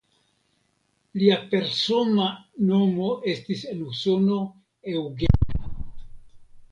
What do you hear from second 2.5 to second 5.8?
nomo estis en Usono "Eugene".